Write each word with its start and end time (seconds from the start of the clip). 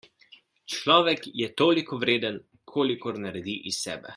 Človek 0.75 1.27
je 1.41 1.49
toliko 1.63 2.01
vreden, 2.05 2.41
kolikor 2.75 3.21
naredi 3.27 3.57
iz 3.73 3.79
sebe. 3.87 4.09